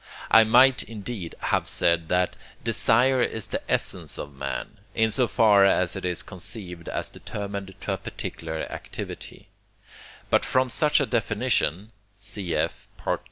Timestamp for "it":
5.95-6.03